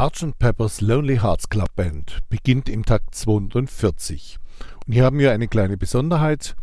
Sgt. 0.00 0.38
Pepper's 0.38 0.80
Lonely 0.80 1.18
Hearts 1.18 1.50
Club 1.50 1.76
Band 1.76 2.20
beginnt 2.30 2.70
im 2.70 2.86
Takt 2.86 3.14
240. 3.14 4.38
Und 4.86 4.94
hier 4.94 5.04
haben 5.04 5.18
wir 5.18 5.30
eine 5.30 5.46
kleine 5.46 5.76
Besonderheit. 5.76 6.56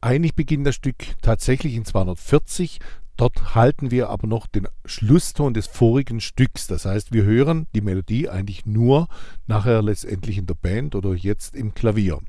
Eigentlich 0.00 0.34
beginnt 0.34 0.66
das 0.66 0.76
Stück 0.76 1.04
tatsächlich 1.20 1.74
in 1.74 1.84
240. 1.84 2.78
Dort 3.18 3.54
halten 3.54 3.90
wir 3.90 4.08
aber 4.08 4.26
noch 4.26 4.46
den 4.46 4.68
Schlusston 4.86 5.52
des 5.52 5.66
vorigen 5.66 6.22
Stücks. 6.22 6.66
Das 6.66 6.86
heißt, 6.86 7.12
wir 7.12 7.24
hören 7.24 7.66
die 7.74 7.82
Melodie 7.82 8.30
eigentlich 8.30 8.64
nur 8.64 9.08
nachher 9.46 9.82
letztendlich 9.82 10.38
in 10.38 10.46
der 10.46 10.54
Band 10.54 10.94
oder 10.94 11.12
jetzt 11.12 11.54
im 11.54 11.74
Klavier 11.74 12.20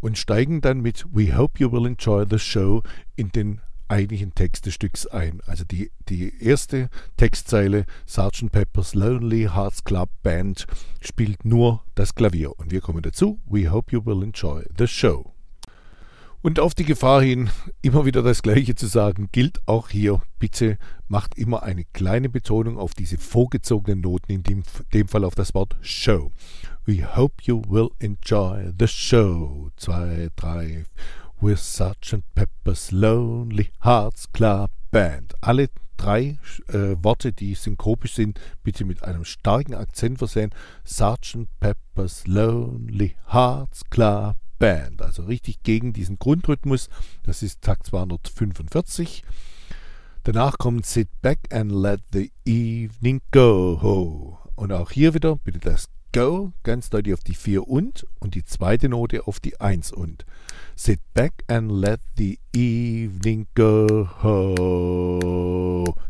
und 0.00 0.18
steigen 0.18 0.62
dann 0.62 0.80
mit 0.80 1.06
We 1.12 1.36
hope 1.36 1.60
you 1.60 1.70
will 1.70 1.86
enjoy 1.86 2.26
the 2.28 2.40
show 2.40 2.82
in 3.14 3.28
den 3.28 3.60
eigentlichen 3.92 4.34
Text 4.34 4.66
des 4.66 4.74
Stücks 4.74 5.06
ein. 5.06 5.40
Also 5.46 5.64
die, 5.64 5.92
die 6.08 6.42
erste 6.42 6.88
Textzeile 7.16 7.84
Sgt. 8.06 8.50
Pepper's 8.50 8.94
Lonely 8.94 9.50
Hearts 9.54 9.84
Club 9.84 10.08
Band 10.22 10.66
spielt 11.00 11.44
nur 11.44 11.84
das 11.94 12.14
Klavier. 12.14 12.58
Und 12.58 12.70
wir 12.70 12.80
kommen 12.80 13.02
dazu. 13.02 13.38
We 13.44 13.70
hope 13.70 13.92
you 13.92 14.04
will 14.04 14.22
enjoy 14.22 14.64
the 14.78 14.86
show. 14.86 15.32
Und 16.40 16.58
auf 16.58 16.74
die 16.74 16.84
Gefahr 16.84 17.22
hin, 17.22 17.50
immer 17.82 18.04
wieder 18.04 18.20
das 18.20 18.42
Gleiche 18.42 18.74
zu 18.74 18.88
sagen, 18.88 19.28
gilt 19.30 19.60
auch 19.68 19.90
hier, 19.90 20.20
bitte 20.40 20.76
macht 21.06 21.38
immer 21.38 21.62
eine 21.62 21.84
kleine 21.84 22.28
Betonung 22.28 22.78
auf 22.78 22.94
diese 22.94 23.16
vorgezogenen 23.16 24.00
Noten, 24.00 24.32
in 24.32 24.42
dem, 24.42 24.64
dem 24.92 25.06
Fall 25.06 25.22
auf 25.22 25.36
das 25.36 25.54
Wort 25.54 25.76
Show. 25.82 26.32
We 26.84 27.04
hope 27.16 27.44
you 27.44 27.62
will 27.68 27.90
enjoy 28.00 28.72
the 28.76 28.88
show. 28.88 29.70
Zwei, 29.76 30.30
drei, 30.34 30.84
with 31.42 31.58
Sgt. 31.58 32.22
Pepper's 32.34 32.92
Lonely 32.92 33.70
Hearts 33.82 34.30
Club 34.32 34.70
Band. 34.90 35.34
Alle 35.40 35.68
drei 35.96 36.38
äh, 36.68 36.96
Worte, 37.02 37.32
die 37.32 37.54
synkopisch 37.54 38.14
sind, 38.14 38.40
bitte 38.62 38.84
mit 38.84 39.02
einem 39.02 39.24
starken 39.24 39.74
Akzent 39.74 40.18
versehen. 40.18 40.50
Sgt. 40.84 41.48
Pepper's 41.58 42.26
Lonely 42.26 43.16
Hearts 43.26 43.82
Club 43.90 44.36
Band. 44.58 45.02
Also 45.02 45.24
richtig 45.24 45.62
gegen 45.64 45.92
diesen 45.92 46.18
Grundrhythmus. 46.18 46.88
Das 47.24 47.42
ist 47.42 47.60
Takt 47.60 47.86
245. 47.88 49.24
Danach 50.22 50.58
kommt 50.58 50.86
Sit 50.86 51.08
Back 51.20 51.40
and 51.50 51.72
Let 51.72 52.00
the 52.12 52.30
Evening 52.44 53.20
Go. 53.32 54.38
Und 54.54 54.72
auch 54.72 54.92
hier 54.92 55.14
wieder 55.14 55.36
bitte 55.36 55.58
das 55.58 55.88
Go 56.12 56.52
ganz 56.62 56.90
deutlich 56.90 57.14
auf 57.14 57.24
die 57.24 57.34
4 57.34 57.66
und 57.66 58.06
und 58.18 58.34
die 58.34 58.44
zweite 58.44 58.90
Note 58.90 59.26
auf 59.26 59.40
die 59.40 59.58
1 59.58 59.92
und. 59.92 60.26
Sit 60.76 61.00
back 61.14 61.42
and 61.48 61.72
let 61.72 62.00
the 62.18 62.38
evening 62.52 63.46
go. 63.54 64.06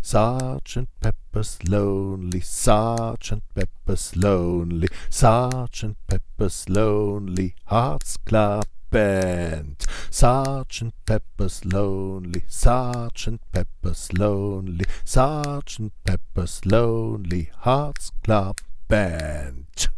Sergeant 0.00 0.88
Pepper's 1.00 1.62
lonely, 1.62 2.40
Sergeant 2.40 3.44
Pepper's 3.54 4.16
lonely, 4.16 4.88
Sergeant 5.08 5.96
Pepper's 6.08 6.68
lonely 6.68 7.54
Hearts 7.70 8.16
Club 8.24 8.66
Band. 8.90 9.84
Sergeant 10.10 10.94
Pepper's 11.06 11.64
lonely, 11.64 12.42
Sergeant 12.48 13.40
Pepper's 13.52 14.12
lonely, 14.12 14.84
Sergeant 15.04 15.92
Pepper's 16.04 16.64
lonely 16.64 17.52
Hearts 17.64 18.10
Club 18.24 18.56
Band. 18.92 19.90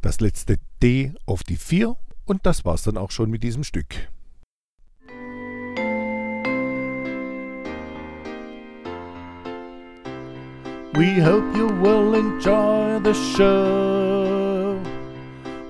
Das 0.00 0.18
letzte 0.20 0.56
D 0.82 1.12
auf 1.26 1.42
die 1.42 1.58
4 1.58 1.94
und 2.24 2.46
das 2.46 2.64
war's 2.64 2.84
dann 2.84 2.96
auch 2.96 3.10
schon 3.10 3.28
mit 3.28 3.42
diesem 3.42 3.64
Stück. 3.64 4.08
We 10.94 11.22
hope 11.22 11.44
you 11.54 11.68
will 11.82 12.14
enjoy 12.14 12.98
the 13.04 13.12
show. 13.36 14.80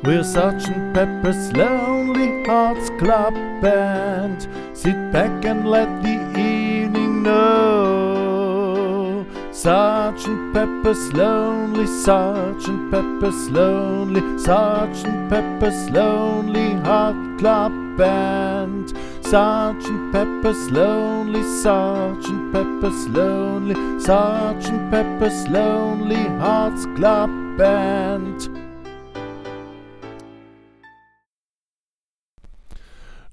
We're 0.05 0.23
Sgt. 0.23 0.95
Pepper's 0.95 1.53
Lonely 1.55 2.45
Hearts 2.47 2.89
Club 2.99 3.35
Band. 3.61 4.49
Sit 4.75 4.95
back 5.11 5.45
and 5.45 5.67
let 5.67 5.89
the 6.05 6.15
evening 6.39 7.25
know. 7.25 7.58
Sergeant 9.59 10.55
Pepper's 10.55 11.13
Lonely, 11.15 11.89
Sergeant 11.89 12.93
Pepper's 12.93 13.51
Lonely, 13.51 14.39
Sergeant 14.39 15.29
Pepper's 15.29 15.91
Lonely 15.91 16.75
Heart 16.75 17.41
Club 17.41 17.73
Band. 17.97 18.97
Sergeant 19.27 20.13
Pepper's 20.13 20.71
Lonely, 20.71 21.43
Sergeant 21.43 22.53
Pepper's 22.53 23.09
Lonely, 23.09 23.75
Sergeant 24.01 24.93
Pepper's 24.93 25.49
Lonely 25.49 26.25
Hearts 26.39 26.87
Club 26.95 27.29
Band. 27.59 28.68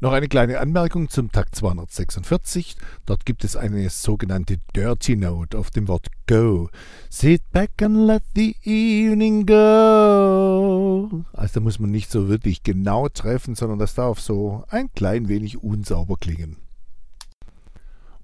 Noch 0.02 0.12
eine 0.12 0.28
kleine 0.28 0.60
Anmerkung 0.60 1.10
zum 1.10 1.32
Takt 1.32 1.56
246. 1.56 2.76
Dort 3.06 3.26
gibt 3.26 3.46
es 3.46 3.56
eine 3.56 3.90
sogenannte 3.90 4.58
Dirty 4.76 5.16
Note 5.16 5.58
auf 5.58 5.70
dem 5.72 5.88
Wort 5.88 6.08
Go. 6.28 6.70
Sit 7.10 7.50
back 7.54 7.82
and 7.82 8.06
let 8.06 8.24
the 8.36 8.58
evening 8.64 9.46
go. 9.46 11.24
Also 11.32 11.54
da 11.56 11.60
muss 11.62 11.80
man 11.80 11.92
nicht 11.92 12.12
so 12.12 12.28
wirklich 12.28 12.64
genau 12.64 13.08
treffen, 13.08 13.56
sondern 13.56 13.80
das 13.80 13.96
darf 13.96 14.20
so 14.20 14.66
ein 14.68 14.92
klein 14.94 15.30
wenig 15.30 15.64
unsauber 15.64 16.18
klingen. 16.18 16.58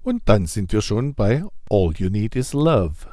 Und 0.02 0.22
dann 0.26 0.46
sind 0.46 0.72
wir 0.72 0.82
schon 0.82 1.14
bei 1.14 1.44
All 1.70 1.92
You 1.96 2.10
Need 2.10 2.36
Is 2.36 2.52
Love. 2.52 3.11